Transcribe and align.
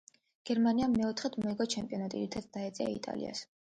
გერმანიამ 0.49 0.95
მეოთხედ 0.95 1.39
მოიგო 1.45 1.69
ჩემპიონატი, 1.77 2.27
რითაც 2.27 2.53
დაეწია 2.61 2.95
იტალიას. 3.01 3.51